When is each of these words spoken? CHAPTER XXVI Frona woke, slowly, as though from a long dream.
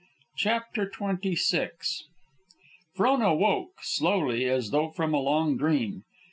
CHAPTER 0.35 0.87
XXVI 0.89 2.05
Frona 2.95 3.35
woke, 3.35 3.83
slowly, 3.83 4.45
as 4.49 4.71
though 4.71 4.89
from 4.89 5.13
a 5.13 5.19
long 5.19 5.57
dream. 5.57 6.05